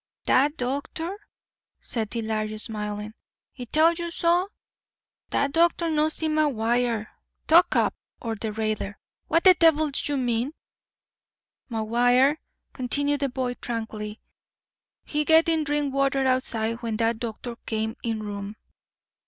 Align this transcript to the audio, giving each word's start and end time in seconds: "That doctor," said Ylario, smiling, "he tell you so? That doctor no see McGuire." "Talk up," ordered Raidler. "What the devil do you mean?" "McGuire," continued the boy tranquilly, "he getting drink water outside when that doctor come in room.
"That 0.25 0.57
doctor," 0.57 1.15
said 1.79 2.09
Ylario, 2.09 2.57
smiling, 2.59 3.13
"he 3.53 3.67
tell 3.67 3.93
you 3.93 4.09
so? 4.09 4.49
That 5.29 5.51
doctor 5.51 5.91
no 5.91 6.09
see 6.09 6.27
McGuire." 6.27 7.05
"Talk 7.45 7.75
up," 7.75 7.93
ordered 8.19 8.55
Raidler. 8.55 8.95
"What 9.27 9.43
the 9.43 9.53
devil 9.53 9.91
do 9.91 10.01
you 10.11 10.17
mean?" 10.17 10.53
"McGuire," 11.69 12.37
continued 12.73 13.19
the 13.19 13.29
boy 13.29 13.53
tranquilly, 13.53 14.19
"he 15.05 15.23
getting 15.23 15.63
drink 15.63 15.93
water 15.93 16.25
outside 16.25 16.77
when 16.81 16.97
that 16.97 17.19
doctor 17.19 17.55
come 17.67 17.95
in 18.01 18.23
room. 18.23 18.55